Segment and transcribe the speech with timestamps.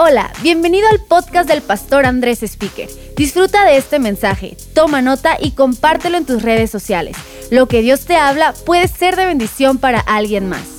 [0.00, 2.88] Hola, bienvenido al podcast del pastor Andrés Speaker.
[3.16, 7.16] Disfruta de este mensaje, toma nota y compártelo en tus redes sociales.
[7.50, 10.78] Lo que Dios te habla puede ser de bendición para alguien más.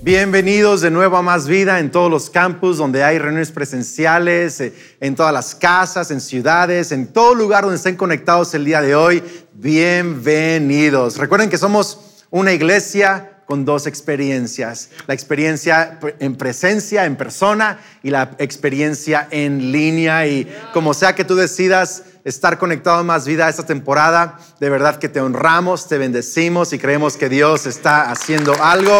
[0.00, 4.74] Bienvenidos de nuevo a Más Vida en todos los campus donde hay reuniones presenciales, eh,
[5.00, 8.94] en todas las casas, en ciudades, en todo lugar donde estén conectados el día de
[8.94, 9.22] hoy.
[9.52, 11.18] Bienvenidos.
[11.18, 12.00] Recuerden que somos
[12.30, 19.72] una iglesia con dos experiencias, la experiencia en presencia, en persona, y la experiencia en
[19.72, 20.26] línea.
[20.26, 25.08] Y como sea que tú decidas estar conectado más vida esta temporada, de verdad que
[25.08, 28.98] te honramos, te bendecimos y creemos que Dios está haciendo algo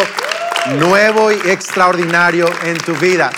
[0.79, 3.31] nuevo y extraordinario en tu vida.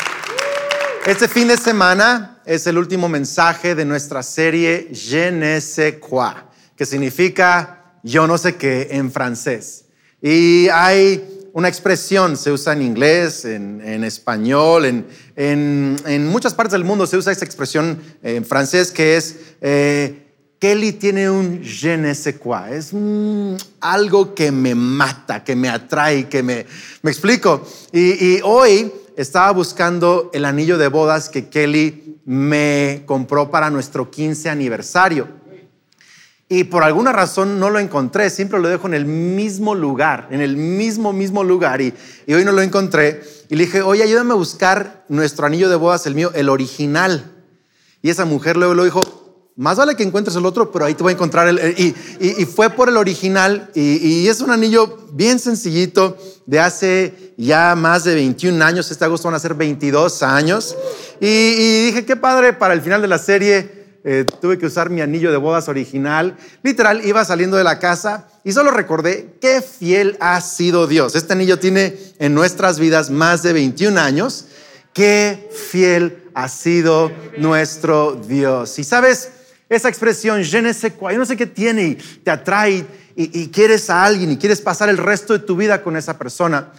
[1.07, 6.35] Este fin de semana es el último mensaje de nuestra serie Je ne sais quoi,
[6.77, 9.86] que significa yo no sé qué en francés.
[10.29, 11.23] Y hay
[11.53, 15.05] una expresión, se usa en inglés, en, español,
[15.37, 20.27] en, muchas partes del mundo se usa esa expresión en francés que es eh,
[20.59, 22.91] Kelly tiene un je ne sais quoi, es
[23.79, 26.67] algo que me mata, que me atrae, que me,
[27.03, 27.65] me explico.
[27.93, 34.11] Y, y hoy estaba buscando el anillo de bodas que Kelly me compró para nuestro
[34.11, 35.46] 15 aniversario
[36.49, 38.31] y por alguna razón no lo encontré.
[38.31, 41.81] Siempre lo dejo en el mismo lugar, en el mismo, mismo lugar.
[41.81, 41.93] Y,
[42.29, 43.23] hoy no lo encontré.
[43.49, 47.33] Y le dije, oye, ayúdame a buscar nuestro anillo de bodas, el mío, el original.
[48.01, 51.03] Y esa mujer luego lo dijo, más vale que encuentres el otro, pero ahí te
[51.03, 51.59] voy a encontrar el...
[51.79, 53.69] Y, y, fue por el original.
[53.75, 56.17] Y, es un anillo bien sencillito
[56.47, 58.89] de hace ya más de 21 años.
[58.93, 60.77] Este agosto van a ser 22 años.
[61.19, 63.76] y dije, qué padre para el final de la serie
[64.09, 66.37] eh, tuve que usar mi anillo de bodas original.
[66.63, 71.17] Literal, iba saliendo de la casa y solo recordé qué fiel ha sido Dios.
[71.17, 74.47] Este anillo tiene en nuestras vidas más de 21 años.
[74.93, 78.79] Qué fiel ha sido nuestro Dios.
[78.79, 79.33] Y sabes,
[79.69, 82.87] esa expresión, je ne sais quoi, yo no sé qué tiene y te atrae
[83.17, 86.17] y, y quieres a alguien y quieres pasar el resto de tu vida con esa
[86.17, 86.73] persona.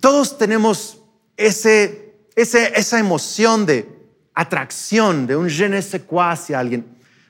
[0.00, 0.98] Todos tenemos
[1.38, 3.99] ese, ese, esa emoción de
[4.34, 6.84] atracción, de un je ne sais quoi hacia alguien.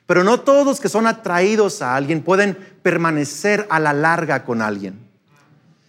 [0.07, 4.99] Pero no todos que son atraídos a alguien pueden permanecer a la larga con alguien.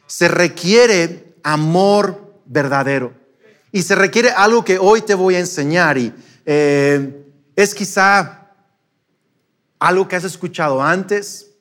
[0.07, 3.13] Se requiere amor verdadero.
[3.71, 6.13] Y se requiere algo que hoy te voy a enseñar y
[6.45, 8.49] eh, es quizá
[9.79, 11.51] algo que has escuchado antes,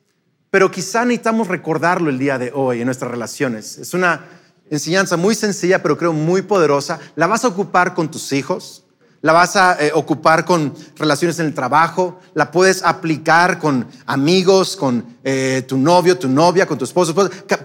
[0.51, 3.79] pero quizá necesitamos recordarlo el día de hoy en nuestras relaciones.
[3.79, 4.27] Es una
[4.69, 6.99] enseñanza muy sencilla, pero creo muy poderosa.
[7.15, 8.85] La vas a ocupar con tus hijos,
[9.23, 14.77] la vas a eh, ocupar con relaciones en el trabajo, la puedes aplicar con amigos,
[14.77, 17.15] con eh, tu novio, tu novia, con tu esposo,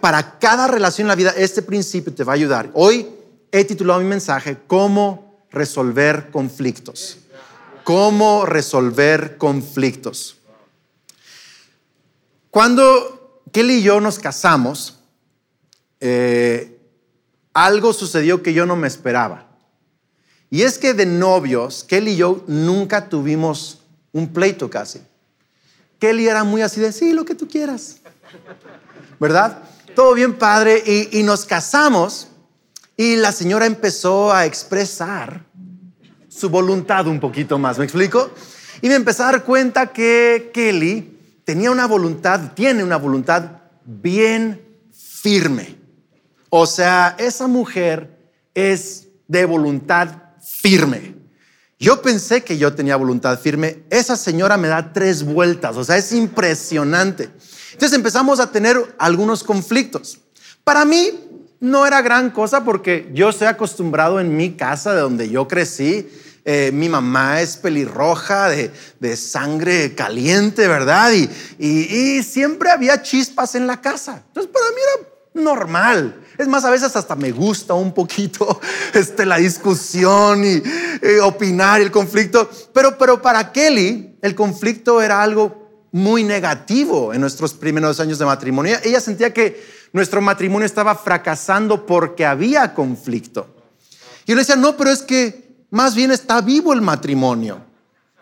[0.02, 2.70] Para cada relación en la vida, este principio te va a ayudar.
[2.74, 3.08] Hoy
[3.52, 7.20] he titulado mi mensaje, ¿Cómo resolver conflictos?
[7.86, 10.38] ¿Cómo resolver conflictos?
[12.50, 15.00] Cuando Kelly y yo nos casamos,
[16.02, 16.78] eh,
[17.54, 19.48] algo sucedió que yo no me esperaba.
[20.56, 23.82] Y es que de novios, Kelly y yo nunca tuvimos
[24.14, 25.02] un pleito casi.
[26.00, 27.98] Kelly era muy así de, sí, lo que tú quieras.
[29.20, 29.64] ¿Verdad?
[29.98, 30.82] Todo bien padre.
[31.12, 32.30] Y, nos casamos
[32.96, 35.44] y la señora empezó a expresar
[36.30, 37.78] su voluntad un poquito más.
[37.78, 38.32] ¿Me explico?
[38.82, 44.62] Y me empecé a dar cuenta que Kelly tenía una voluntad, tiene una voluntad bien
[44.94, 45.76] firme.
[46.50, 51.16] O sea, esa mujer es de voluntad firme.
[51.80, 53.84] Yo pensé que yo tenía voluntad firme.
[53.90, 57.30] Esa señora me da tres vueltas, o sea, es impresionante.
[57.74, 60.20] Entonces empezamos a tener algunos conflictos.
[60.64, 61.20] Para mí
[61.60, 66.08] no era gran cosa porque yo estoy acostumbrado en mi casa de donde yo crecí.
[66.46, 71.12] Eh, mi mamá es pelirroja, de, de sangre caliente, ¿verdad?
[71.12, 71.28] Y,
[71.58, 74.24] y, y siempre había chispas en la casa.
[74.28, 76.22] Entonces para mí era normal.
[76.38, 78.60] Es más, a veces hasta me gusta un poquito
[78.94, 80.62] este, la discusión y,
[81.22, 82.50] opinar y el conflicto.
[82.74, 88.26] Pero, pero para Kelly, el conflicto era algo muy negativo en nuestros primeros años de
[88.26, 88.78] matrimonio.
[88.84, 89.64] Ella sentía que
[89.94, 93.48] nuestro matrimonio estaba fracasando porque había conflicto.
[94.26, 97.62] Y yo le decía, no, pero es que más bien está vivo el matrimonio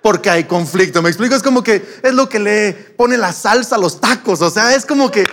[0.04, 1.02] porque hay conflicto.
[1.02, 1.34] ¿Me explico?
[1.34, 4.42] Es como que es lo que le pone la salsa a los tacos.
[4.42, 5.24] O sea, es como que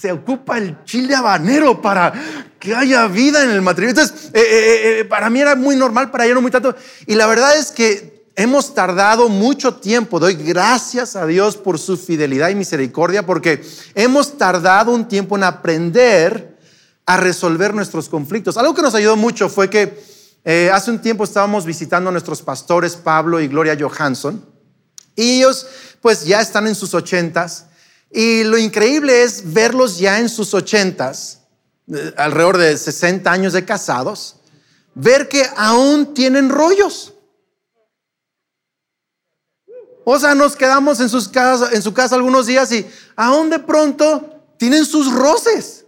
[0.00, 2.12] se ocupa el chile habanero para
[2.58, 4.00] que haya vida en el matrimonio.
[4.00, 6.74] Entonces, eh, eh, eh, para mí era muy normal, para ella no muy tanto.
[7.06, 10.18] Y la verdad es que hemos tardado mucho tiempo.
[10.18, 13.62] Doy gracias a Dios por su fidelidad y misericordia, porque
[13.94, 16.56] hemos tardado un tiempo en aprender
[17.04, 18.56] a resolver nuestros conflictos.
[18.56, 20.00] Algo que nos ayudó mucho fue que
[20.72, 24.42] hace un tiempo estábamos visitando a nuestros pastores Pablo y Gloria Johansson
[25.14, 25.66] y ellos
[26.00, 27.66] pues ya están en sus ochentas
[28.10, 31.42] y lo increíble es verlos ya en sus ochentas,
[31.92, 34.36] eh, alrededor de 60 años de casados,
[34.94, 37.14] ver que aún tienen rollos.
[40.04, 42.84] O sea, nos quedamos en, sus casas, en su casa algunos días y
[43.14, 45.84] aún de pronto tienen sus roces.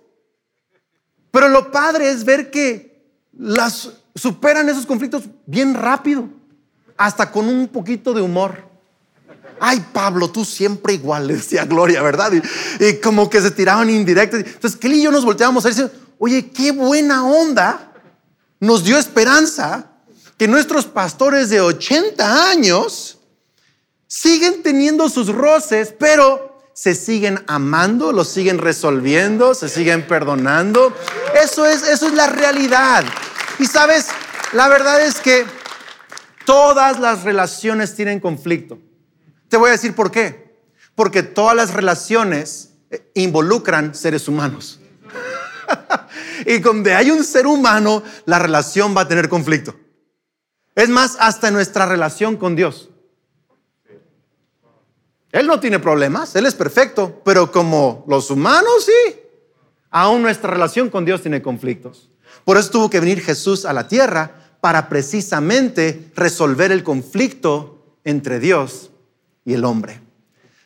[1.33, 3.03] Pero lo padre es ver que
[3.37, 6.29] las superan esos conflictos bien rápido,
[6.97, 8.72] hasta con un poquito de humor.
[9.65, 12.33] Ay, Pablo, tú siempre igual, le decía Gloria, ¿verdad?
[12.81, 14.41] Y, como que se tiraban indirectos.
[14.41, 15.89] Entonces, Kelly y yo nos volteábamos a decir,
[16.19, 17.93] oye, qué buena onda.
[18.59, 19.93] Nos dio esperanza
[20.37, 23.21] que nuestros pastores de 80 años
[24.09, 30.93] siguen teniendo sus roces, pero se siguen amando, los siguen resolviendo, se siguen perdonando.
[31.41, 33.05] Eso es, eso es la realidad.
[33.61, 34.07] Y sabes,
[34.55, 35.47] la verdad es que
[36.45, 38.81] todas las relaciones tienen conflicto.
[39.53, 40.57] Te voy a decir por qué.
[40.95, 44.81] Porque todas las relaciones eh, involucran seres humanos.
[46.47, 49.75] y donde hay un ser humano, la relación va a tener conflicto.
[50.75, 52.89] Es más, hasta nuestra relación con Dios.
[55.33, 59.21] Él no tiene problemas, Él es perfecto, pero como los humanos sí,
[59.91, 62.11] aún nuestra relación con Dios tiene conflictos.
[62.47, 68.41] Por eso tuvo que venir Jesús a la tierra para precisamente resolver el conflicto entre
[68.41, 68.92] Dios
[69.45, 70.01] y el hombre.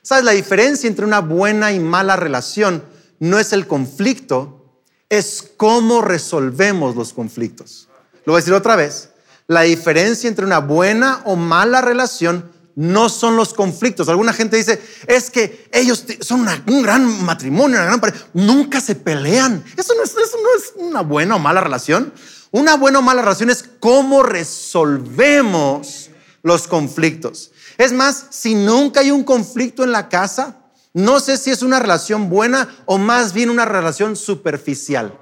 [0.02, 0.24] ¿Sabes?
[0.24, 2.82] La diferencia entre una buena y mala relación
[3.18, 7.88] no es el conflicto, es cómo resolvemos los conflictos.
[8.24, 9.10] Lo voy a decir otra vez.
[9.46, 14.08] La diferencia entre una buena o mala relación no son los conflictos.
[14.08, 18.26] Alguna gente dice, es que ellos son un gran matrimonio, una gran pareja.
[18.34, 19.64] Nunca se pelean.
[19.76, 22.12] Eso no, es, eso no es una buena o mala relación.
[22.50, 26.10] Una buena o mala relación es cómo resolvemos
[26.42, 27.50] los conflictos.
[27.78, 30.56] Es más, si nunca hay un conflicto en la casa,
[30.94, 35.18] no sé si es una relación buena o más bien una relación superficial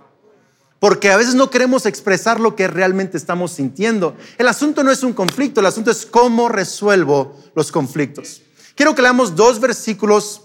[0.85, 4.19] porque a veces no queremos expresar lo que realmente estamos sintiendo.
[4.37, 8.43] El asunto no es un conflicto, el asunto es cómo resuelvo los conflictos.
[8.75, 10.43] Quiero que leamos dos versículos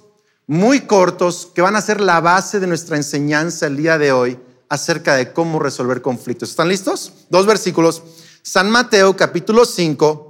[0.47, 4.39] muy cortos que van a ser la base de nuestra enseñanza el día de hoy
[4.69, 6.51] acerca de cómo resolver conflictos.
[6.51, 7.11] ¿Están listos?
[7.29, 8.01] Dos versículos.
[8.41, 10.28] San Mateo capítulo 5,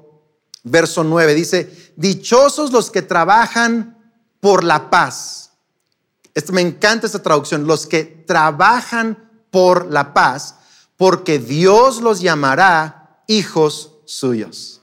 [0.63, 3.97] verso 9 dice, dichosos los que trabajan
[4.39, 5.51] por la paz.
[6.51, 10.55] Me encanta esta traducción, los que trabajan por la paz,
[10.95, 14.81] porque Dios los llamará hijos suyos.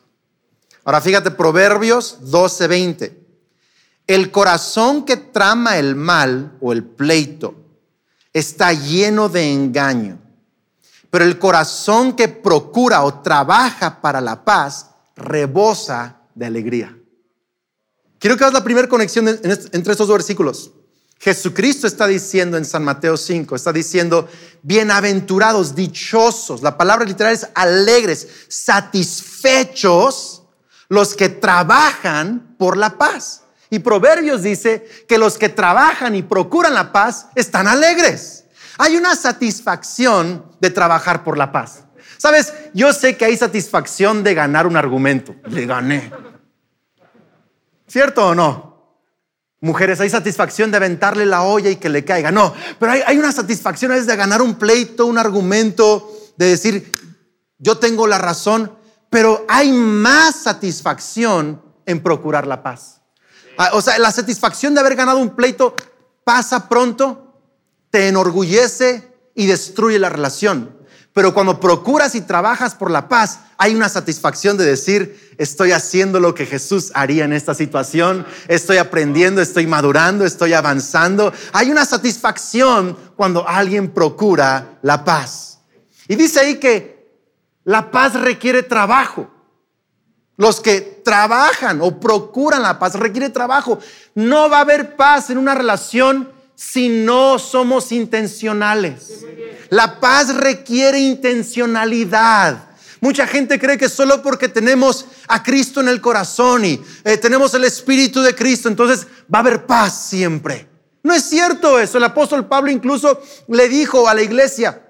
[0.85, 3.25] Ahora fíjate, Proverbios 12:20.
[4.07, 7.55] El corazón que trama el mal o el pleito
[8.33, 10.19] está lleno de engaño,
[11.11, 16.97] pero el corazón que procura o trabaja para la paz rebosa de alegría.
[18.19, 20.73] Quiero que hagas la primera conexión entre estos dos versículos.
[21.19, 24.29] Jesucristo está diciendo en San Mateo 5, está diciendo,
[24.63, 30.43] bienaventurados, dichosos, la palabra literal es alegres, satisfechos
[30.89, 33.43] los que trabajan por la paz.
[33.71, 38.45] Y Proverbios dice que los que trabajan y procuran la paz están alegres.
[38.79, 41.86] Hay una satisfacción de trabajar por la paz.
[42.19, 45.35] Sabes, yo sé que hay satisfacción de ganar un argumento.
[45.49, 46.11] Le gané.
[47.87, 48.77] ¿Cierto o no?
[49.61, 52.31] Mujeres, hay satisfacción de aventarle la olla y que le caiga.
[52.31, 56.95] No, pero hay, una satisfacción a veces de ganar un pleito, un argumento, de decir,
[57.59, 58.73] yo tengo la razón,
[59.09, 63.01] pero hay más satisfacción en procurar la paz.
[63.57, 65.75] Ah, o sea, la satisfacción de haber ganado un pleito
[66.23, 67.41] pasa pronto,
[67.91, 70.76] te enorgullece y destruye la relación.
[71.17, 76.21] Pero cuando procuras y trabajas por la paz, hay una satisfacción de decir, estoy haciendo
[76.21, 81.33] lo que Jesús haría en esta situación, estoy aprendiendo, estoy madurando, estoy avanzando.
[81.55, 85.61] Hay una satisfacción cuando alguien procura la paz.
[86.07, 87.09] Y dice ahí que
[87.65, 89.31] la paz requiere trabajo.
[90.37, 93.79] Los que trabajan o procuran la paz requiere trabajo.
[94.15, 99.25] No va a haber paz en una relación si no somos intencionales.
[99.69, 102.71] La paz requiere intencionalidad.
[103.01, 107.53] Mucha gente cree que solo porque tenemos a Cristo en el corazón y eh, tenemos
[107.55, 110.67] el Espíritu de Cristo, entonces va a haber paz siempre.
[111.03, 111.99] No es cierto eso.
[111.99, 114.83] El apóstol Pablo incluso le dijo a la iglesia,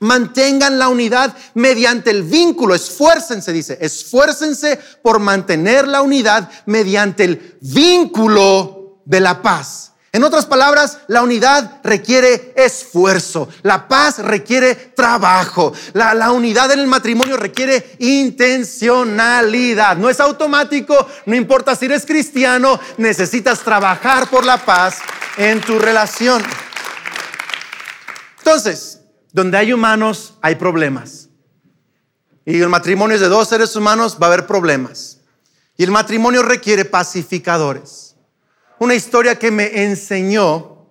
[0.00, 7.56] mantengan la unidad mediante el vínculo, esfuércense, dice, esfuércense por mantener la unidad mediante el
[7.60, 9.91] vínculo de la paz.
[10.14, 16.80] En otras palabras, la unidad requiere esfuerzo, la paz requiere trabajo, la, la, unidad en
[16.80, 19.96] el matrimonio requiere intencionalidad.
[19.96, 24.98] No es automático, no importa si eres cristiano, necesitas trabajar por la paz
[25.38, 26.42] en tu relación.
[28.36, 29.00] Entonces,
[29.32, 31.30] donde hay humanos, hay problemas.
[32.44, 35.20] Y el matrimonio es de dos seres humanos, va a haber problemas.
[35.78, 38.11] Y el matrimonio requiere pacificadores
[38.82, 40.88] una historia que me enseñó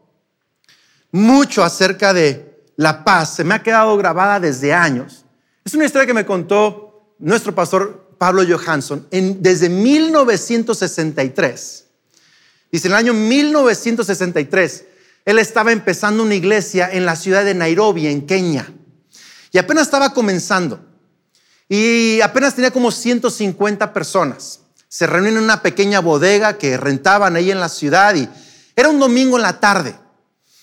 [1.11, 3.35] mucho acerca de la paz.
[3.35, 5.25] Se me ha quedado grabada desde años.
[5.65, 11.85] Es una historia que me contó nuestro pastor Pablo Johansson en, desde 1963.
[12.71, 14.85] Dice, en el año 1963,
[15.25, 18.71] él estaba empezando una iglesia en la ciudad de Nairobi, en Kenia.
[19.51, 20.79] Y apenas estaba comenzando.
[21.67, 24.60] Y apenas tenía como 150 personas
[24.91, 28.27] se reunían en una pequeña bodega que rentaban ahí en la ciudad y
[28.75, 29.95] era un domingo en la tarde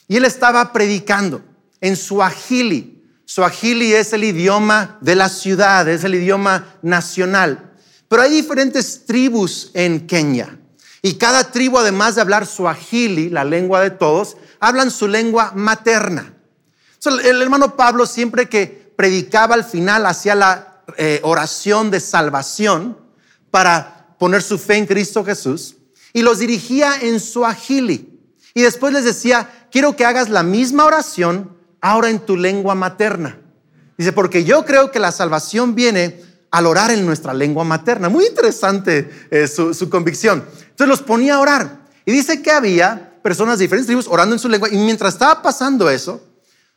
[0.06, 1.42] y él estaba predicando
[1.80, 3.02] en Suajili.
[3.24, 7.72] Suajili es el idioma de la ciudad, es el idioma nacional.
[8.06, 10.58] Pero hay diferentes tribus en Kenia
[11.00, 16.34] y cada tribu, además de hablar Suajili, la lengua de todos, hablan su lengua materna.
[17.06, 22.98] el hermano Pablo siempre que predicaba al final hacía la eh, oración de salvación
[23.50, 25.76] para poner su fe en Cristo Jesús
[26.12, 28.20] y los dirigía en su agili.
[28.54, 33.38] Y después les decía, quiero que hagas la misma oración ahora en tu lengua materna.
[33.96, 38.08] Dice, porque yo creo que la salvación viene al orar en nuestra lengua materna.
[38.08, 40.44] Muy interesante eh, su, su convicción.
[40.70, 41.88] Entonces los ponía a orar.
[42.04, 44.68] Y dice que había personas de diferentes tribus orando en su lengua.
[44.70, 46.22] Y mientras estaba pasando eso,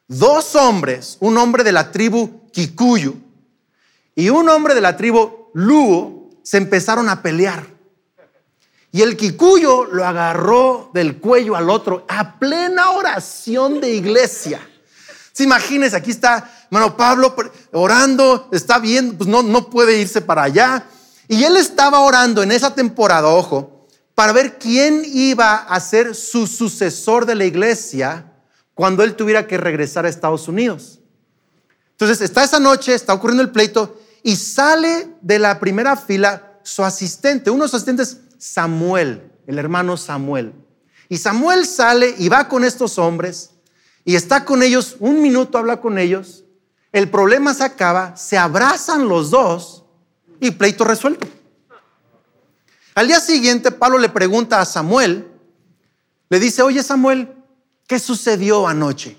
[0.07, 3.15] dos hombres, un hombre de la tribu Kikuyu
[4.15, 7.65] y un hombre de la tribu Luo, se empezaron a pelear.
[8.91, 14.59] Y el Kikuyo lo agarró del cuello al otro a plena oración de iglesia.
[15.31, 17.35] ¿Se imagínense, aquí está hermano Pablo
[17.71, 20.85] orando, está viendo, pues no, no puede irse para allá.
[21.27, 26.47] Y él estaba orando en esa temporada, ojo, para ver quién iba a ser su
[26.47, 28.25] sucesor de la iglesia
[28.73, 30.99] cuando él tuviera que regresar a Estados Unidos.
[31.91, 36.83] Entonces está esa noche, está ocurriendo el pleito y sale de la primera fila su
[36.83, 40.53] asistente, uno de sus asistentes, Samuel, el hermano Samuel.
[41.09, 43.51] Y Samuel sale y va con estos hombres
[44.05, 46.43] y está con ellos, un minuto habla con ellos,
[46.91, 49.85] el problema se acaba, se abrazan los dos
[50.39, 51.27] y pleito resuelto.
[52.95, 55.27] Al día siguiente, Pablo le pregunta a Samuel,
[56.29, 57.33] le dice, oye Samuel,
[57.87, 59.17] ¿qué sucedió anoche?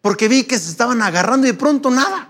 [0.00, 2.29] Porque vi que se estaban agarrando y de pronto nada.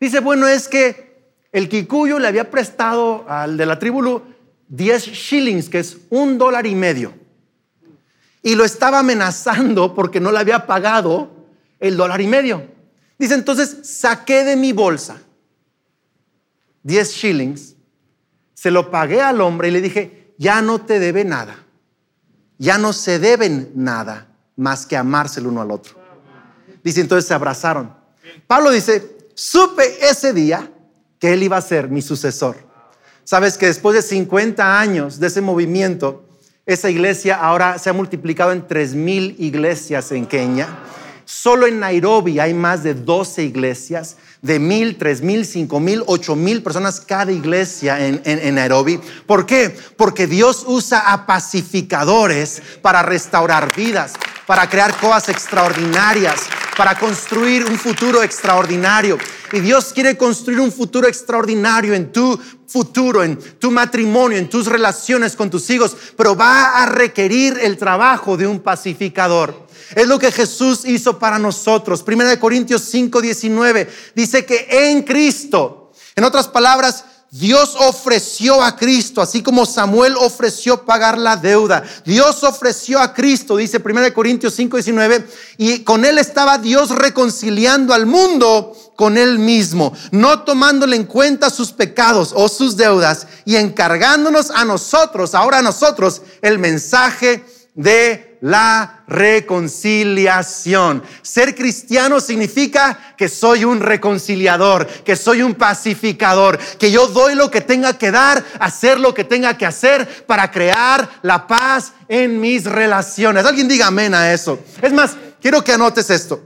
[0.00, 1.08] Dice, bueno, es que
[1.52, 4.22] el Kikuyu le había prestado al de la tribu
[4.68, 7.14] 10 shillings, que es un dólar y medio.
[8.42, 11.30] Y lo estaba amenazando porque no le había pagado
[11.80, 12.66] el dólar y medio.
[13.18, 15.20] Dice, entonces saqué de mi bolsa
[16.82, 17.74] 10 shillings,
[18.54, 21.64] se lo pagué al hombre y le dije, ya no te debe nada.
[22.58, 25.94] Ya no se deben nada más que amarse el uno al otro.
[26.82, 27.94] Dice, entonces se abrazaron.
[28.46, 30.68] Pablo dice, supe ese día
[31.20, 32.56] que él iba a ser mi sucesor.
[33.22, 36.24] Sabes que después de 50 años de ese movimiento,
[36.66, 40.68] esa iglesia ahora se ha multiplicado en 3.000 iglesias en Kenia.
[41.24, 46.36] Solo en Nairobi hay más de 12 iglesias de mil, tres mil, cinco mil, ocho
[46.36, 48.98] mil personas cada iglesia en, en, Nairobi.
[49.26, 49.76] ¿Por qué?
[49.96, 54.14] Porque Dios usa a pacificadores para restaurar vidas,
[54.46, 56.40] para crear cosas extraordinarias,
[56.78, 59.18] para construir un futuro extraordinario.
[59.52, 64.66] Y Dios quiere construir un futuro extraordinario en tu futuro, en tu matrimonio, en tus
[64.66, 69.66] relaciones con tus hijos, pero va a requerir el trabajo de un pacificador.
[69.96, 72.04] Es lo que Jesús hizo para nosotros.
[72.04, 78.74] Primera de Corintios 5, 19 dice que en Cristo, en otras palabras, Dios ofreció a
[78.76, 81.82] Cristo, así como Samuel ofreció pagar la deuda.
[82.04, 87.92] Dios ofreció a Cristo, dice 1 Corintios 5, 19, y con él estaba Dios reconciliando
[87.92, 93.56] al mundo con él mismo, no tomándole en cuenta sus pecados o sus deudas y
[93.56, 97.44] encargándonos a nosotros, ahora a nosotros, el mensaje
[97.74, 101.02] de la reconciliación.
[101.22, 107.50] Ser cristiano significa que soy un reconciliador, que soy un pacificador, que yo doy lo
[107.50, 112.40] que tenga que dar, hacer lo que tenga que hacer para crear la paz en
[112.40, 113.44] mis relaciones.
[113.44, 114.58] Alguien diga amén a eso.
[114.82, 116.42] Es más, quiero que anotes esto.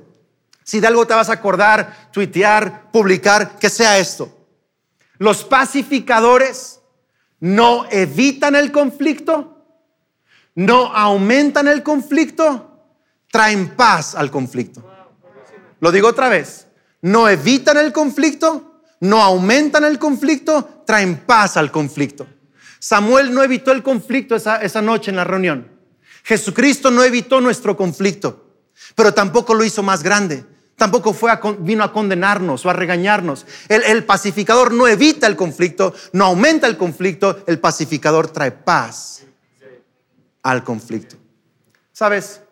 [0.64, 4.46] Si de algo te vas a acordar, tuitear, publicar, que sea esto.
[5.18, 6.80] Los pacificadores
[7.40, 9.51] no evitan el conflicto,
[10.54, 12.72] no aumentan el conflicto,
[13.30, 14.82] traen paz al conflicto.
[15.80, 16.66] Lo digo otra vez,
[17.00, 22.26] no evitan el conflicto, no aumentan el conflicto, traen paz al conflicto.
[22.78, 25.68] Samuel no evitó el conflicto esa, esa noche en la reunión.
[26.24, 28.60] Jesucristo no evitó nuestro conflicto,
[28.94, 30.44] pero tampoco lo hizo más grande.
[30.76, 33.46] Tampoco fue vino a condenarnos o a regañarnos.
[33.68, 39.22] El, el pacificador no evita el conflicto, no aumenta el conflicto, el pacificador trae paz
[40.42, 41.16] al conflicto.
[41.92, 42.42] ¿Sabes?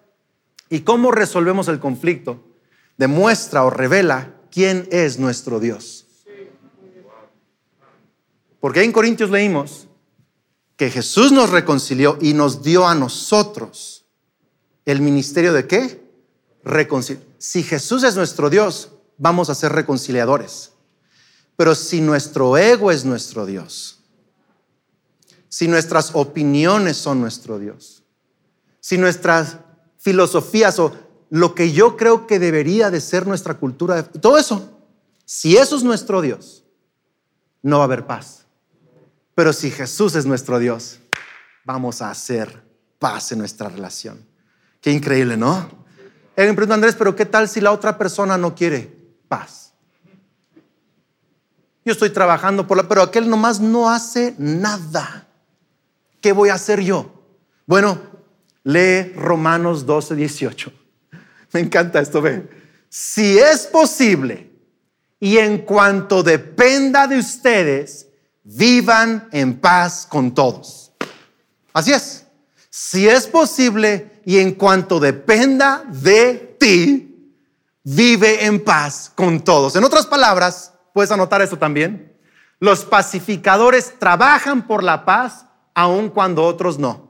[0.69, 2.45] ¿Y cómo resolvemos el conflicto?
[2.97, 6.07] Demuestra o revela quién es nuestro Dios.
[8.61, 9.89] Porque en Corintios leímos
[10.77, 14.05] que Jesús nos reconcilió y nos dio a nosotros
[14.85, 16.03] el ministerio de qué?
[16.63, 17.35] Reconciliación.
[17.39, 20.73] Si Jesús es nuestro Dios, vamos a ser reconciliadores.
[21.57, 24.00] Pero si nuestro ego es nuestro Dios,
[25.51, 28.05] si nuestras opiniones son nuestro Dios,
[28.81, 29.59] si nuestras
[29.99, 30.93] filosofías o
[31.29, 34.79] lo que yo creo que debería de ser nuestra cultura, todo eso,
[35.25, 36.65] si eso es nuestro Dios,
[37.63, 38.47] no va a haber paz.
[39.35, 41.01] Pero si Jesús es nuestro Dios,
[41.65, 42.63] vamos a hacer
[42.99, 44.25] paz en nuestra relación.
[44.81, 45.69] Qué increíble, ¿no?
[46.37, 48.97] Me pregunta, Andrés, pero ¿qué tal si la otra persona no quiere
[49.29, 49.73] paz?
[51.85, 55.27] Yo estoy trabajando por la, pero aquel nomás no hace nada.
[56.21, 57.11] ¿Qué voy a hacer yo?
[57.67, 57.99] Bueno,
[58.65, 60.73] lee Romanos 12, 18.
[61.53, 62.49] Me encanta esto, ve.
[62.89, 64.51] Si es posible
[65.19, 68.09] y en cuanto dependa de ustedes,
[68.43, 70.93] vivan en paz con todos.
[71.73, 72.27] Así es.
[72.69, 77.35] Si es posible y en cuanto dependa de ti,
[77.83, 79.77] vive en paz con todos.
[79.77, 82.17] En otras palabras, puedes anotar esto también.
[82.59, 87.10] Los pacificadores trabajan por la paz aun cuando otros no.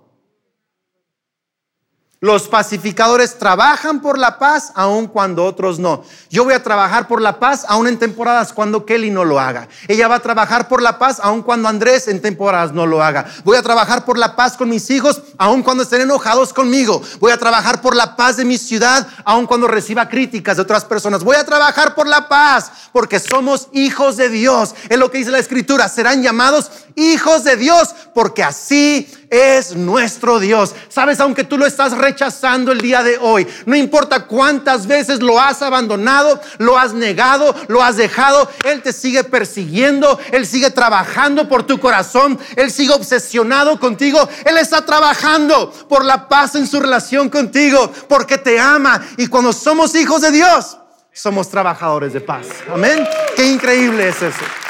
[2.23, 6.05] Los pacificadores trabajan por la paz aun cuando otros no.
[6.29, 9.69] Yo voy a trabajar por la paz aun en temporadas cuando Kelly no lo haga.
[9.89, 13.25] Ella va a trabajar por la paz aun cuando Andrés en temporadas no lo haga.
[13.43, 17.01] Voy a trabajar por la paz con mis hijos aun cuando estén enojados conmigo.
[17.21, 20.85] Voy a trabajar por la paz de mi ciudad aun cuando reciba críticas de otras
[20.85, 21.25] personas.
[21.25, 24.75] Voy a trabajar por la paz porque somos hijos de Dios.
[24.91, 25.89] Es lo que dice la escritura.
[25.89, 30.75] Serán llamados hijos de Dios porque así es nuestro Dios.
[30.89, 35.41] Sabes, aunque tú lo estás rechazando el día de hoy, no importa cuántas veces lo
[35.41, 41.49] has abandonado, lo has negado, lo has dejado, Él te sigue persiguiendo, Él sigue trabajando
[41.49, 46.81] por tu corazón, Él sigue obsesionado contigo, Él está trabajando por la paz en su
[46.81, 49.01] relación contigo, porque te ama.
[49.17, 50.77] Y cuando somos hijos de Dios,
[51.13, 52.47] somos trabajadores de paz.
[52.73, 53.07] Amén.
[53.37, 54.70] Qué increíble es eso.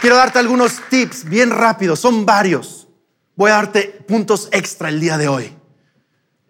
[0.00, 2.86] Quiero darte algunos tips bien rápidos, son varios.
[3.34, 5.56] Voy a darte puntos extra el día de hoy.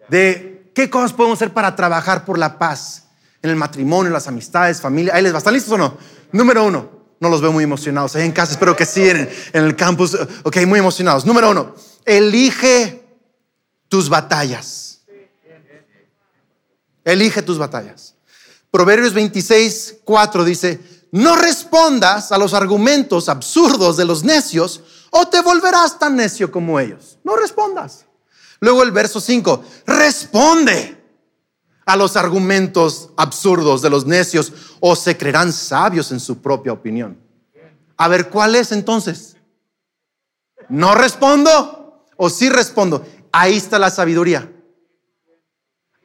[0.09, 3.05] De qué cosas podemos hacer para trabajar por la paz
[3.43, 5.15] en el matrimonio, las amistades, familia.
[5.15, 5.39] Ahí les va.
[5.39, 5.97] ¿Están listos o no?
[6.33, 8.17] Número uno, no los veo muy emocionados.
[8.17, 10.17] Ahí en casa espero que sí, en, en el campus.
[10.43, 11.25] Ok, muy emocionados.
[11.25, 13.03] Número uno, elige
[13.89, 15.01] tus batallas.
[17.05, 18.15] Elige tus batallas.
[18.71, 20.79] Proverbios 26, 4 dice,
[21.13, 26.79] no respondas a los argumentos absurdos de los necios o te volverás tan necio como
[26.79, 27.19] ellos.
[27.25, 28.07] No respondas.
[28.61, 30.99] Luego el verso 5, responde
[31.87, 37.19] a los argumentos absurdos de los necios o se creerán sabios en su propia opinión.
[37.97, 39.37] A ver, ¿cuál es entonces?
[40.69, 43.07] ¿No respondo o sí respondo?
[43.33, 44.53] Ahí está la sabiduría.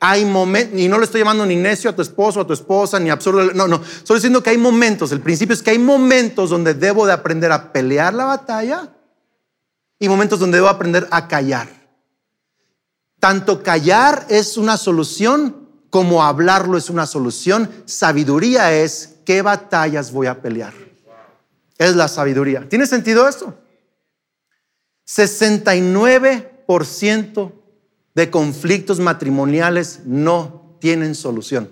[0.06, 3.00] Hay momentos, y no le estoy llamando ni necio a tu esposo, a tu esposa,
[3.00, 6.50] ni absurdo, no, no, estoy diciendo que hay momentos, el principio es que hay momentos
[6.50, 8.90] donde debo de aprender a pelear la batalla
[9.98, 11.70] y momentos donde debo aprender a callar.
[13.22, 17.72] Tanto callar es una solución como hablarlo es una solución.
[17.86, 20.74] Sabiduría es qué batallas voy a pelear.
[21.78, 22.68] Es la sabiduría.
[22.68, 23.58] ¿Tiene sentido esto?
[25.08, 27.63] 69%
[28.16, 31.70] de conflictos matrimoniales no tienen solución.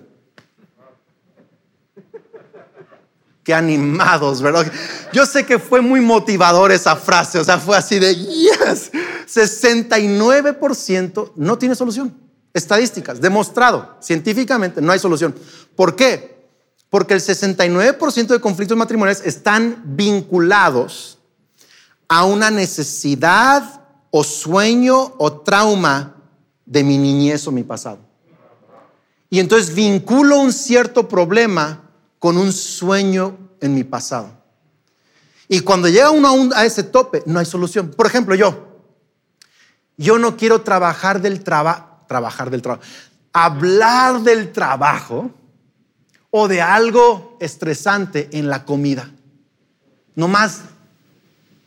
[3.44, 4.72] Qué animados, ¿verdad?
[5.12, 8.92] Yo sé que fue muy motivador esa frase, o sea, fue así de, yes,
[9.26, 12.16] 69% no tiene solución.
[12.54, 15.34] Estadísticas, demostrado científicamente, no hay solución.
[15.74, 16.46] ¿Por qué?
[16.88, 21.18] Porque el 69% de conflictos matrimoniales están vinculados
[22.08, 26.21] a una necesidad o sueño o trauma
[26.66, 27.98] de mi niñez o mi pasado.
[29.30, 34.30] Y entonces vinculo un cierto problema con un sueño en mi pasado.
[35.48, 37.90] Y cuando llega uno a, ese tope, no hay solución.
[37.90, 38.68] Por ejemplo, yo,
[39.96, 42.82] Yo no quiero trabajar del trabajo, trabajar del trabajo,
[43.32, 45.30] hablar del trabajo
[46.30, 49.10] o de algo estresante en la comida.
[50.14, 50.62] No más,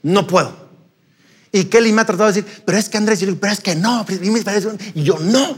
[0.01, 0.64] no puedo.
[1.55, 4.05] Y Kelly me ha tratado de decir, pero es que Andrés, pero es que no,
[4.93, 5.55] y yo no.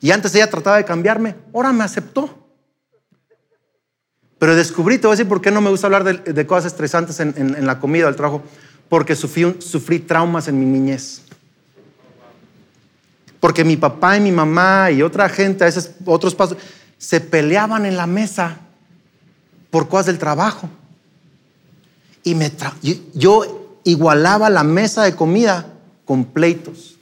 [0.00, 2.48] Y antes ella trataba de cambiarme, ahora me aceptó.
[4.38, 7.20] Pero descubrí, te voy a decir por qué no me gusta hablar de, cosas estresantes
[7.20, 8.42] en, la comida o el trabajo,
[8.88, 11.20] porque sufrí, sufrí traumas en mi niñez.
[13.40, 16.56] Porque mi papá y mi mamá y otra gente, a veces otros pasos,
[16.96, 18.56] se peleaban en la mesa
[19.68, 20.70] por cosas del trabajo.
[22.24, 22.50] Y me
[23.12, 23.57] yo
[23.90, 25.66] igualaba la mesa de comida
[26.04, 26.96] con pleitos.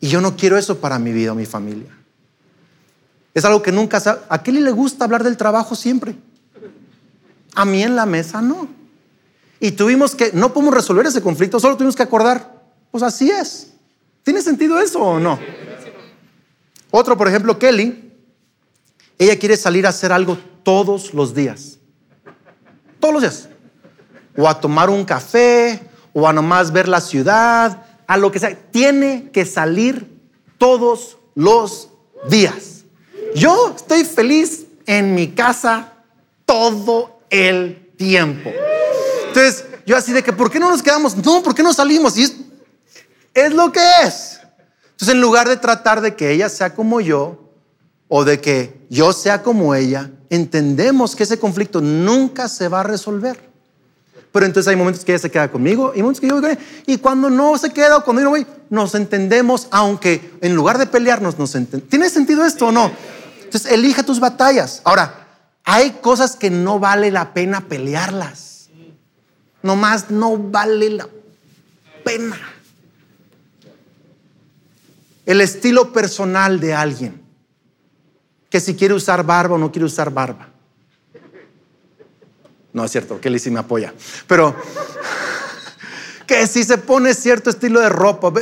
[0.00, 1.90] Y yo no quiero eso para mi vida o mi familia.
[3.34, 4.02] Es algo que nunca.
[4.28, 6.14] ¿A Kelly le gusta hablar del trabajo siempre?
[7.54, 8.68] A mí en la mesa no.
[9.60, 13.72] Y tuvimos que, no podemos resolver ese conflicto, solo tuvimos que acordar, pues así es.
[14.22, 15.38] ¿Tiene sentido eso o no?
[16.90, 18.10] Otro, por ejemplo, Kelly,
[19.18, 21.78] ella quiere salir a hacer algo todos los días.
[23.00, 23.48] Todos los días.
[24.36, 25.80] O a tomar un café,
[26.12, 28.56] o a nomás ver la ciudad, a lo que sea.
[28.70, 30.20] Tiene que salir
[30.58, 31.90] todos los
[32.28, 32.84] días.
[33.34, 35.92] Yo estoy feliz en mi casa
[36.46, 38.50] todo el tiempo.
[39.28, 41.16] Entonces, yo así de que, ¿por qué no nos quedamos?
[41.16, 42.16] No, ¿por qué no salimos?
[42.16, 42.24] Y
[43.34, 44.40] es, lo que es.
[44.92, 47.50] Entonces, en lugar de tratar de que ella sea como yo
[48.08, 52.84] o de que yo sea como ella, entendemos que ese conflicto nunca se va a
[52.84, 53.53] resolver.
[54.34, 56.50] Pero entonces hay momentos que ella se queda conmigo y momentos que yo voy con
[56.50, 56.60] ella.
[56.86, 60.76] Y cuando no se queda o cuando yo no voy, nos entendemos, aunque en lugar
[60.76, 61.88] de pelearnos, nos entendemos.
[61.88, 62.90] ¿Tiene sentido esto o no?
[63.44, 64.80] Entonces, elige tus batallas.
[64.82, 65.28] Ahora,
[65.62, 68.70] hay cosas que no vale la pena pelearlas.
[69.62, 71.08] Nomás no vale la
[72.04, 72.36] pena.
[75.26, 77.22] El estilo personal de alguien.
[78.50, 80.48] Que si quiere usar barba o no quiere usar barba.
[82.74, 83.94] No es cierto, Kelly sí me apoya.
[84.26, 84.54] Pero
[86.26, 88.32] que si se pone cierto estilo de ropa,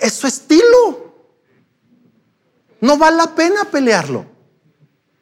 [0.00, 1.12] es su estilo.
[2.80, 4.26] No vale la pena pelearlo.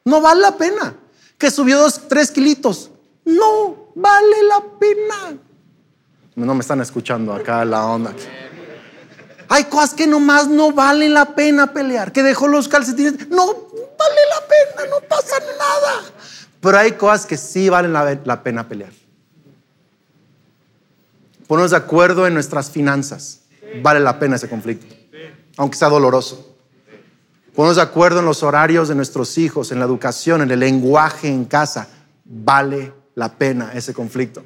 [0.05, 0.95] No vale la pena.
[1.38, 2.90] Que subió dos, tres kilitos.
[3.25, 5.38] No vale la pena.
[6.35, 8.12] No me están escuchando acá la onda.
[9.49, 12.12] Hay cosas que nomás no valen la pena pelear.
[12.12, 13.29] Que dejó los calcetines.
[13.31, 16.03] No vale la pena, no pasa nada.
[16.64, 18.90] Pero hay cosas que sí valen la, pena pelear.
[21.46, 23.42] Ponernos de acuerdo en nuestras finanzas.
[23.83, 24.87] Vale la pena ese conflicto.
[25.59, 26.57] Aunque sea doloroso.
[27.55, 31.29] Ponemos de acuerdo en los horarios de nuestros hijos, en la educación, en el lenguaje
[31.29, 31.87] en casa.
[32.24, 34.42] Vale la pena ese conflicto.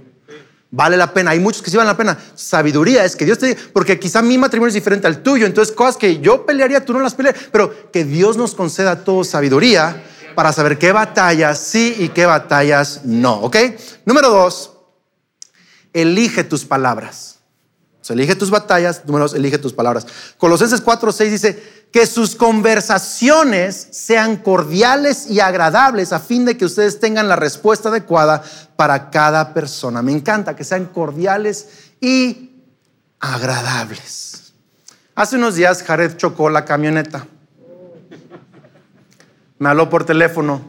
[0.72, 1.30] Vale la pena.
[1.30, 2.18] Hay muchos que sí valen la pena.
[2.34, 5.72] Sabiduría es que Dios te diga, porque quizá mi matrimonio es diferente al tuyo, entonces
[5.72, 9.28] cosas que yo pelearía, tú no las peleas, pero que Dios nos conceda a todos
[9.28, 10.02] sabiduría
[10.38, 13.56] para saber qué batallas sí y qué batallas no, ¿ok?
[14.04, 14.70] Número dos,
[15.92, 17.40] elige tus palabras.
[18.08, 20.06] elige tus batallas, número dos, elige tus palabras.
[20.36, 26.66] Colosenses 4, 6 dice, que sus conversaciones sean cordiales y agradables a fin de que
[26.66, 28.44] ustedes tengan la respuesta adecuada
[28.76, 30.02] para cada persona.
[30.02, 31.66] Me encanta que sean cordiales
[32.00, 32.62] y
[33.18, 34.52] agradables.
[35.16, 37.26] Hace unos días Jared chocó la camioneta.
[39.58, 40.60] Me habló por teléfono.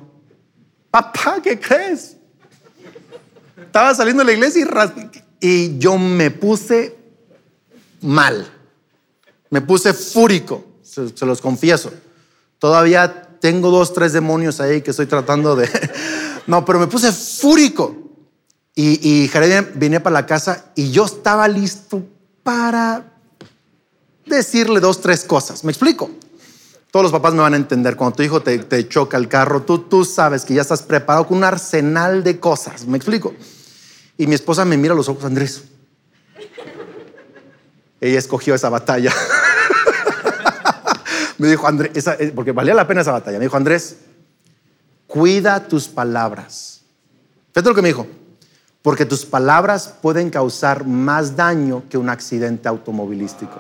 [0.90, 2.18] Papá, ¿qué crees?
[3.58, 4.66] Estaba saliendo de la iglesia
[5.40, 6.96] y, yo me puse
[8.02, 8.48] mal.
[9.50, 11.92] Me puse fúrico se, los confieso.
[12.58, 15.70] Todavía tengo dos, tres demonios ahí que estoy tratando de...
[16.48, 17.96] no, pero me puse fúrico.
[18.76, 22.04] Y, y Jared vine para la casa y yo estaba listo
[22.44, 23.04] para
[24.26, 25.64] decirle dos, tres cosas.
[25.64, 26.10] ¿Me explico?
[26.92, 27.96] Todos los papás me van a entender.
[27.96, 31.38] Cuando tu hijo te, choca el carro, tú, tú sabes que ya estás preparado con
[31.38, 32.86] un arsenal de cosas.
[32.86, 33.34] ¿Me explico?
[34.18, 35.64] Y mi esposa me mira a los ojos, Andrés.
[38.02, 39.14] Ella escogió esa batalla.
[41.38, 43.98] me dijo Andrés, eh, porque valía la pena esa batalla, me dijo Andrés,
[45.08, 46.82] cuida tus palabras.
[47.54, 48.08] Fíjate lo que me dijo,
[48.82, 53.60] porque tus palabras pueden causar más daño que un accidente automovilístico.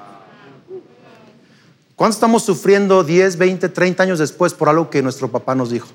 [1.99, 5.89] ¿Cuánto estamos sufriendo 10, 20, 30 años después por algo que nuestro papá nos dijo?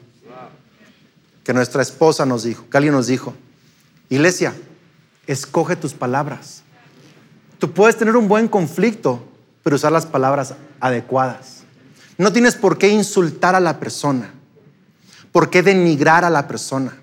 [1.43, 3.33] Que nuestra esposa nos dijo, que alguien nos dijo.
[4.11, 4.53] Iglesia,
[5.27, 6.61] escoge tus palabras.
[7.59, 9.25] Tú puedes tener un buen conflicto,
[9.63, 11.63] pero usar las palabras adecuadas.
[12.19, 14.35] No tienes por qué insultar a la persona,
[15.33, 16.99] por qué denigrar a la persona.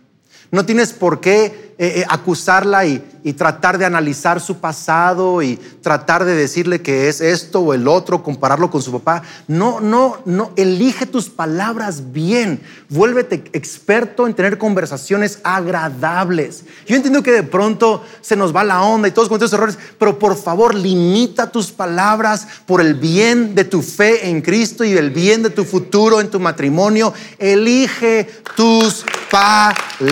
[0.52, 6.26] No tienes por qué eh, acusarla y, y tratar de analizar su pasado y tratar
[6.26, 9.24] de decirle que es esto o el otro, compararlo con su papá.
[9.48, 12.62] No, no, no, elige tus palabras bien.
[12.90, 16.66] Vuélvete experto en tener conversaciones agradables.
[16.86, 20.20] Yo entiendo que de pronto se nos va la onda y todos cometemos errores, pero
[20.20, 25.10] por favor limita tus palabras por el bien de tu fe en Cristo y el
[25.10, 27.12] bien de tu futuro en tu matrimonio.
[27.40, 30.12] Elige tus palabras.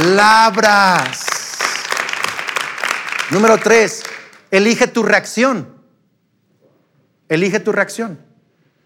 [3.31, 4.03] Número tres,
[4.51, 5.67] elige tu reacción.
[7.27, 8.19] Elige tu reacción.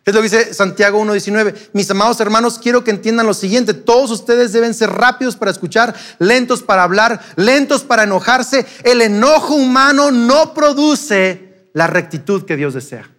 [0.06, 1.70] Es lo que dice Santiago 1.19.
[1.72, 3.74] Mis amados hermanos, quiero que entiendan lo siguiente.
[3.74, 8.66] Todos ustedes deben ser rápidos para escuchar, lentos para hablar, lentos para enojarse.
[8.84, 13.10] El enojo humano no produce la rectitud que Dios desea.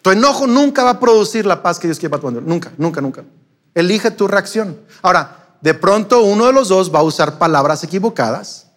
[0.00, 3.02] Tu enojo nunca va a producir la paz que Dios quiere para tu Nunca, nunca,
[3.02, 3.24] nunca.
[3.74, 4.80] Elige tu reacción.
[5.02, 8.70] Ahora, de pronto uno de los dos va a usar palabras equivocadas,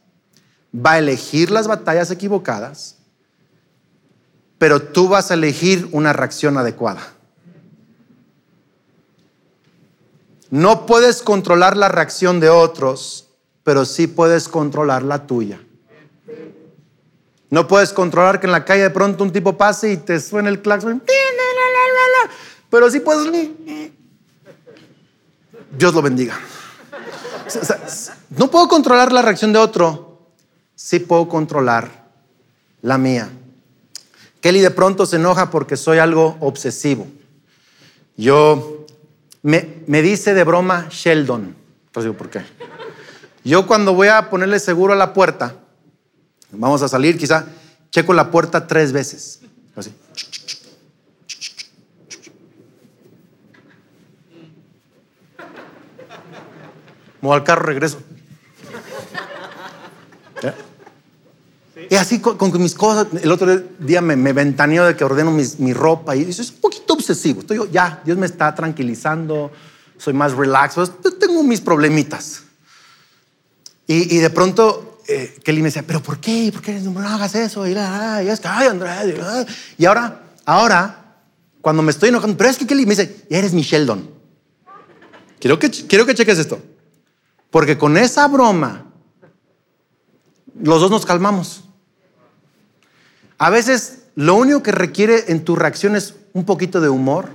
[0.73, 2.97] va a elegir las batallas equivocadas,
[4.57, 7.01] pero tú vas a elegir una reacción adecuada.
[10.49, 13.27] No puedes controlar la reacción de otros,
[13.63, 15.61] pero sí puedes controlar la tuya.
[17.51, 20.49] No puedes controlar que en la calle de pronto un tipo pase y te suene
[20.49, 21.03] el claxon.
[22.69, 23.49] Pero sí puedes.
[25.71, 26.39] Dios lo bendiga.
[28.37, 30.19] No puedo controlar la reacción de otro,
[30.75, 32.07] sí puedo controlar
[32.81, 33.29] la mía.
[34.41, 37.07] Kelly de pronto se enoja porque soy algo obsesivo.
[38.15, 38.85] Yo,
[39.41, 41.55] me, me dice de broma Sheldon.
[41.87, 42.41] Entonces digo, ¿por qué?
[43.43, 45.55] Yo cuando voy a ponerle seguro a la puerta,
[46.51, 47.45] vamos a salir, quizá
[47.91, 49.41] checo la puerta tres veces.
[49.75, 49.93] Así.
[57.21, 57.99] Me al carro, regreso.
[61.89, 63.07] Y así con, mis cosas.
[63.21, 66.57] El otro día me, me ventaneó de que ordeno mi ropa y eso es un
[66.57, 67.41] poquito obsesivo.
[67.41, 69.51] Estoy yo, ya, Dios me está tranquilizando,
[69.97, 70.75] soy más relax,
[71.19, 72.43] tengo mis problemitas.
[73.87, 76.51] Y, de pronto eh, Kelly me decía, ¿pero por qué?
[76.53, 77.65] ¿Por qué no hagas eso?
[77.67, 79.15] Y, es que, ay, Andrés.
[79.79, 81.15] Y ahora, ahora,
[81.59, 84.07] cuando me estoy enojando, pero es que Kelly me dice, eres mi Sheldon.
[85.39, 86.61] Quiero que, quiero que cheques esto.
[87.51, 88.85] Porque con esa broma,
[90.61, 91.63] los dos nos calmamos.
[93.37, 97.29] A veces lo único que requiere en tu reacción es un poquito de humor,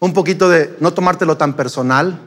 [0.00, 2.20] un poquito de no tomártelo tan personal,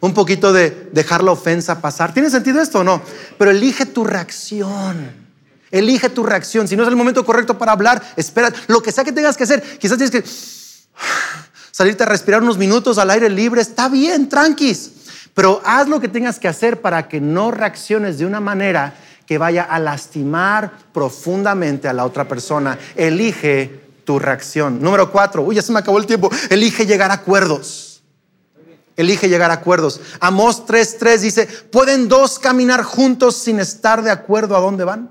[0.00, 2.12] un poquito de dejar la ofensa pasar.
[2.12, 3.00] ¿Tiene sentido esto o no?
[3.38, 5.24] Pero elige tu reacción.
[5.70, 6.68] Elige tu reacción.
[6.68, 8.52] Si no es el momento correcto para hablar, espera.
[8.66, 10.22] Lo que sea que tengas que hacer, quizás tienes que
[11.70, 13.60] salirte a respirar unos minutos al aire libre.
[13.62, 15.03] Está bien, tranquis.
[15.34, 18.94] Pero haz lo que tengas que hacer para que no reacciones de una manera
[19.26, 22.78] que vaya a lastimar profundamente a la otra persona.
[22.94, 24.80] Elige tu reacción.
[24.80, 26.30] Número cuatro, uy, ya se me acabó el tiempo.
[26.50, 28.02] Elige llegar a acuerdos.
[28.96, 30.00] Elige llegar a acuerdos.
[30.20, 35.10] Amós 3:3 dice, ¿pueden dos caminar juntos sin estar de acuerdo a dónde van?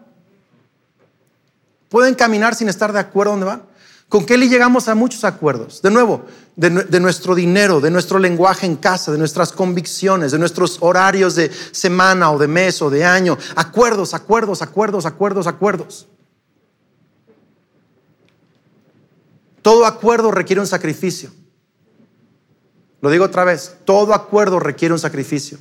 [1.90, 3.73] ¿Pueden caminar sin estar de acuerdo a dónde van?
[4.14, 5.82] Con Kelly llegamos a muchos acuerdos.
[5.82, 6.24] De nuevo,
[6.56, 11.50] de, nuestro dinero, de nuestro lenguaje en casa, de nuestras convicciones, de nuestros horarios de
[11.72, 13.40] semana o de mes o de año.
[13.56, 16.08] Acuerdos, acuerdos, acuerdos, acuerdos, acuerdos.
[19.64, 21.32] Todo acuerdo requiere un sacrificio.
[23.02, 25.58] Lo digo otra vez, todo acuerdo requiere un sacrificio.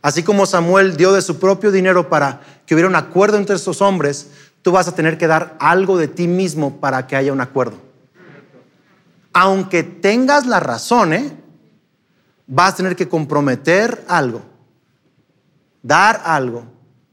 [0.00, 3.80] Así como Samuel dio de su propio dinero para que hubiera un acuerdo entre estos
[3.82, 4.28] hombres,
[4.64, 7.76] tú vas a tener que dar algo de ti mismo para que haya un acuerdo.
[9.34, 11.36] Aunque tengas la razón, ¿eh?
[12.46, 14.40] vas a tener que comprometer algo,
[15.82, 16.64] dar algo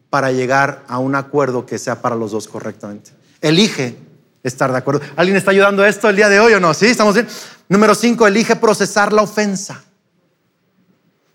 [0.10, 3.12] para llegar a un acuerdo que sea para los dos correctamente.
[3.42, 3.98] Elige
[4.44, 5.02] estar de acuerdo.
[5.18, 6.74] ¿Alguien está ayudando a esto el día de hoy o no?
[6.74, 7.28] Sí, estamos bien.
[7.68, 9.84] Número cinco, elige procesar la ofensa.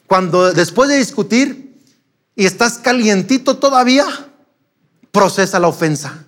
[0.06, 1.78] Cuando después de discutir
[2.34, 4.06] y estás calientito todavía,
[5.16, 6.26] procesa la ofensa.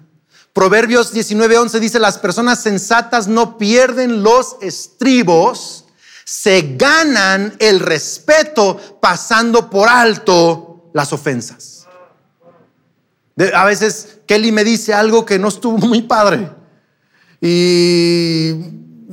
[0.54, 5.84] Proverbios 19:11 dice, las personas sensatas no pierden los estribos,
[6.24, 11.86] se ganan el respeto pasando por alto las ofensas.
[13.54, 16.50] a veces Kelly me dice algo que no estuvo muy padre
[17.42, 18.54] y,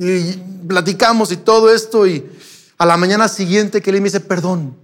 [0.00, 2.26] y platicamos y todo esto y
[2.78, 4.74] a la mañana siguiente Kelly me dice, perdón,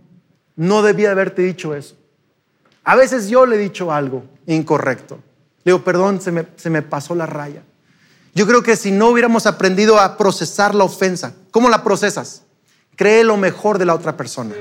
[0.55, 1.97] no debía haberte dicho eso.
[2.85, 5.17] A veces yo le he dicho algo incorrecto.
[5.65, 7.63] Le digo, perdón, se me, pasó la raya.
[8.35, 12.43] Yo creo que si no hubiéramos aprendido a procesar la ofensa, ¿cómo la procesas?
[12.97, 14.55] Cree lo mejor de la otra persona.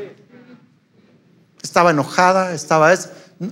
[1.61, 3.09] estaba enojada, estaba es,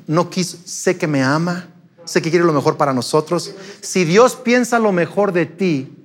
[0.08, 1.68] no quiso, sé que me ama,
[2.06, 3.54] sé que quiere lo mejor para nosotros.
[3.82, 5.96] Si Dios piensa lo mejor de ti,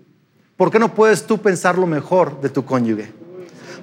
[0.56, 3.12] ¿por qué no puedes tú pensar lo mejor de tu cónyuge?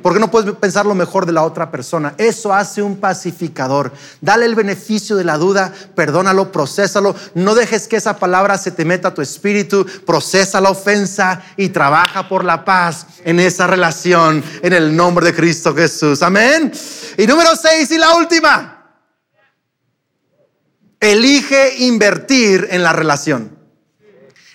[0.01, 2.13] ¿Por qué no puedes pensar lo mejor de la otra persona?
[2.17, 3.91] Eso hace un pacificador.
[4.19, 7.15] Dale el beneficio de la duda, perdónalo, procésalo.
[7.35, 9.85] No dejes que esa palabra se te meta a tu espíritu.
[10.05, 15.35] Procesa la ofensa y trabaja por la paz en esa relación en el nombre de
[15.35, 16.21] Cristo Jesús.
[16.21, 16.71] Amén.
[17.17, 18.77] Y número seis y la última.
[20.99, 23.57] Elige invertir en la relación.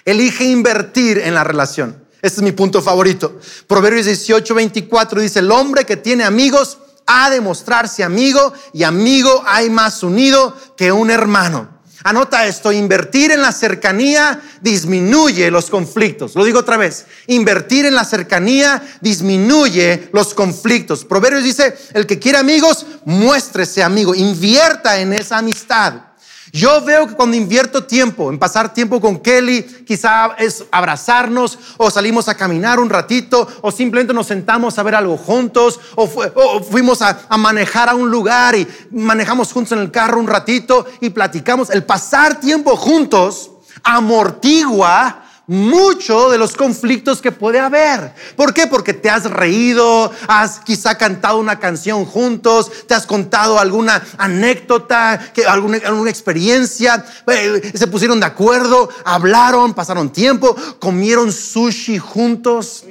[0.05, 2.06] Elige invertir en la relación.
[2.27, 3.39] Este es mi punto favorito.
[3.69, 9.45] Proverbios 18, 24 dice, el hombre que tiene amigos ha de mostrarse amigo y amigo
[9.47, 11.69] hay más unido que un hermano.
[12.03, 16.35] Anota esto, invertir en la cercanía disminuye los conflictos.
[16.35, 21.05] Lo digo otra vez, invertir en la cercanía disminuye los conflictos.
[21.05, 25.95] Proverbios dice, el que quiere amigos, muéstrese amigo, invierta en esa amistad.
[26.53, 31.91] Yo veo que cuando invierto tiempo en pasar tiempo con Kelly, quizá es abrazarnos o
[31.91, 36.07] salimos a caminar un ratito o simplemente nos sentamos a ver algo juntos o,
[36.63, 40.87] fuimos a, a, manejar a un lugar y manejamos juntos en el carro un ratito
[41.01, 41.71] y platicamos.
[41.71, 43.51] El pasar tiempo juntos
[43.83, 48.13] amortigua mucho de los conflictos que puede haber.
[48.35, 48.67] ¿Por qué?
[48.67, 55.33] Porque te has reído, has quizá cantado una canción juntos, te has contado alguna anécdota,
[55.33, 55.79] que, alguna,
[56.09, 62.85] experiencia, eh, se pusieron de acuerdo, hablaron, pasaron tiempo, comieron sushi juntos.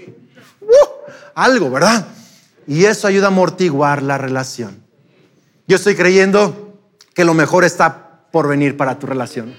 [0.61, 2.07] Uh, algo, ¿verdad?
[2.67, 4.81] Y eso ayuda a amortiguar la relación.
[5.67, 6.79] Yo estoy creyendo
[7.13, 9.55] que lo mejor está por venir para tu relación.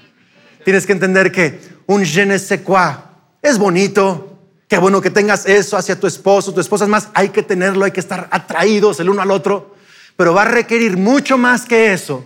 [0.63, 3.03] Tienes que entender que un je ne sais quoi.
[3.41, 4.37] Es bonito.
[4.67, 6.83] Qué bueno que tengas eso hacia tu esposo, tu esposa.
[6.83, 9.75] Es más, hay que tenerlo, hay que estar atraídos el uno al otro.
[10.17, 12.25] Pero va a requerir mucho más que eso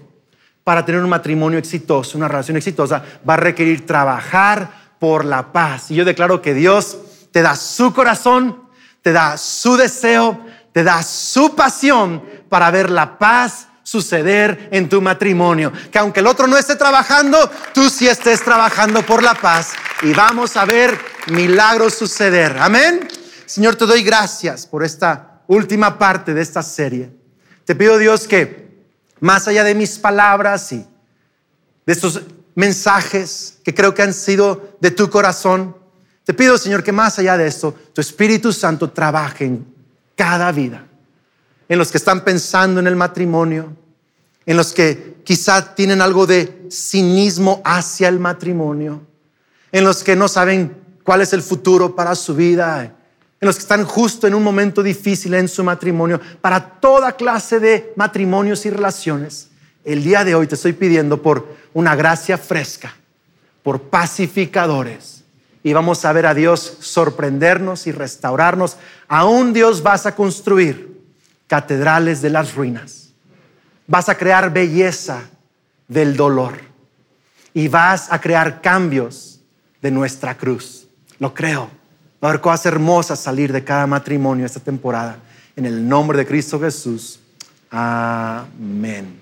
[0.63, 3.03] para tener un matrimonio exitoso, una relación exitosa.
[3.27, 5.91] Va a requerir trabajar por la paz.
[5.91, 6.97] Y yo declaro que Dios
[7.31, 8.63] te da su corazón,
[9.01, 10.39] te da su deseo,
[10.71, 15.73] te da su pasión para ver la paz suceder en tu matrimonio.
[15.91, 17.37] Que aunque el otro no esté trabajando,
[17.73, 22.57] tú sí estés trabajando por la paz y vamos a ver milagros suceder.
[22.57, 23.05] Amén.
[23.45, 27.11] Señor, te doy gracias por esta última parte de esta serie.
[27.65, 28.71] Te pido, Dios, que
[29.19, 30.87] más allá de mis palabras y
[31.85, 32.21] de estos
[32.55, 35.75] mensajes que creo que han sido de tu corazón,
[36.23, 39.65] te pido, Señor, que más allá de esto, tu Espíritu Santo trabaje en
[40.15, 40.85] cada vida,
[41.67, 43.75] en los que están pensando en el matrimonio,
[44.45, 49.01] en los que quizá tienen algo de cinismo hacia el matrimonio,
[49.71, 53.61] en los que no saben cuál es el futuro para su vida, en los que
[53.61, 58.69] están justo en un momento difícil en su matrimonio, para toda clase de matrimonios y
[58.69, 59.49] relaciones.
[59.83, 62.95] El día de hoy te estoy pidiendo por una gracia fresca,
[63.63, 65.23] por pacificadores.
[65.63, 68.77] Y vamos a ver a Dios sorprendernos y restaurarnos.
[69.07, 70.99] Aún Dios vas a construir
[71.47, 73.00] catedrales de las ruinas
[73.87, 75.23] vas a crear belleza
[75.87, 76.53] del dolor
[77.53, 79.41] y vas a crear cambios
[79.81, 80.87] de nuestra cruz.
[81.19, 81.69] Lo creo.
[82.23, 85.17] Va a haber cosas hermosas salir de cada matrimonio esta temporada.
[85.55, 87.19] En el nombre de Cristo Jesús.
[87.69, 89.19] Amén.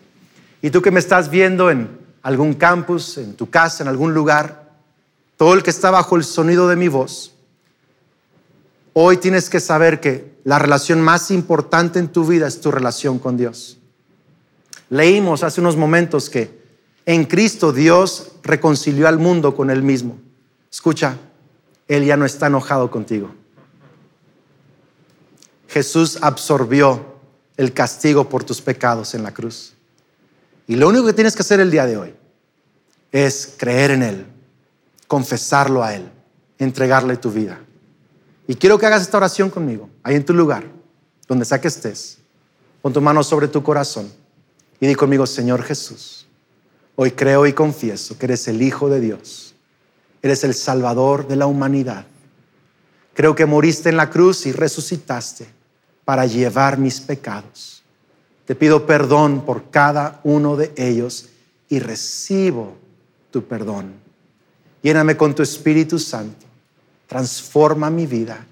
[0.62, 4.70] Y tú que me estás viendo en algún campus, en tu casa, en algún lugar,
[5.38, 7.34] todo el que está bajo el sonido de mi voz,
[8.94, 13.20] hoy tienes que saber que la relación más importante en tu vida es tu relación
[13.20, 13.79] con Dios.
[14.90, 16.60] Leímos hace unos momentos que
[17.06, 20.20] en Cristo Dios reconcilió al mundo con él mismo.
[20.72, 21.18] Escucha,
[21.88, 23.32] Él ya no está enojado contigo.
[25.68, 27.16] Jesús absorbió
[27.58, 29.74] el castigo por tus pecados en la cruz.
[30.68, 32.14] Y lo único que tienes que hacer el día de hoy
[33.12, 34.26] es creer en Él,
[35.08, 36.10] confesarlo a Él,
[36.58, 37.60] entregarle tu vida.
[38.48, 40.64] Y quiero que hagas esta oración conmigo, ahí en tu lugar,
[41.28, 42.18] donde sea que estés.
[42.82, 44.12] Pon tu mano sobre tu corazón.
[44.80, 46.26] Y di conmigo, Señor Jesús,
[46.96, 49.54] hoy creo y confieso que eres el Hijo de Dios,
[50.22, 52.06] eres el Salvador de la humanidad.
[53.14, 55.48] Creo que moriste en la cruz y resucitaste
[56.06, 57.84] para llevar mis pecados.
[58.46, 61.30] Te pido perdón por cada uno de ellos
[61.68, 62.78] y recibo
[63.32, 63.94] tu perdón.
[64.82, 66.46] Lléname con tu Espíritu Santo.
[67.08, 68.46] Transforma mi vida.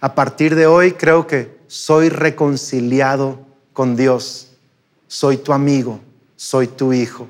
[0.00, 3.38] A partir de hoy creo que soy reconciliado
[3.72, 4.49] con Dios
[5.10, 6.00] soy tu amigo,
[6.36, 7.26] soy tu hijo,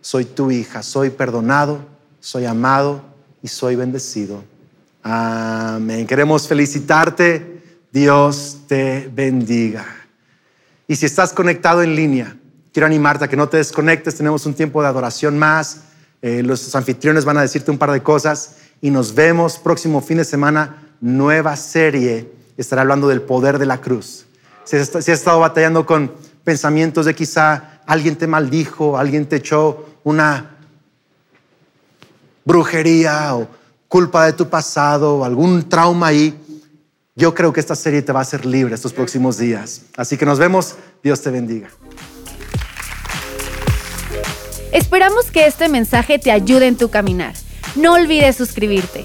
[0.00, 1.80] soy tu hija, soy perdonado,
[2.20, 3.02] soy amado
[3.42, 4.42] y soy bendecido.
[5.02, 6.06] Amén.
[6.06, 7.62] Queremos felicitarte.
[7.92, 9.84] Dios te bendiga.
[10.88, 12.34] Y si estás conectado en línea,
[12.72, 14.14] quiero animarte a que no te desconectes.
[14.14, 15.82] Tenemos un tiempo de adoración más.
[16.22, 20.16] Eh, los anfitriones van a decirte un par de cosas y nos vemos próximo fin
[20.16, 20.82] de semana.
[21.02, 22.32] Nueva serie.
[22.56, 24.24] Estará hablando del poder de la cruz.
[24.64, 26.10] Si has, si has estado batallando con
[26.46, 30.58] pensamientos de quizá alguien te maldijo, alguien te echó una
[32.44, 33.48] brujería o
[33.88, 36.38] culpa de tu pasado o algún trauma ahí,
[37.16, 39.82] yo creo que esta serie te va a hacer libre estos próximos días.
[39.96, 40.76] Así que nos vemos.
[41.02, 41.68] Dios te bendiga.
[44.72, 47.34] Esperamos que este mensaje te ayude en tu caminar.
[47.74, 49.02] No olvides suscribirte.